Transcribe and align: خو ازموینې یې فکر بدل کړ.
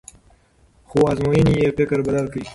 خو 0.89 0.97
ازموینې 1.11 1.53
یې 1.61 1.69
فکر 1.77 1.97
بدل 2.07 2.25
کړ. 2.33 2.41